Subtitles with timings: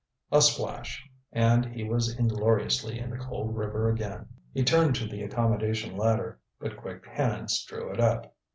[0.31, 4.29] A splash, and he was ingloriously in the cold river again.
[4.51, 8.33] He turned to the accommodation ladder, but quick hands drew it up.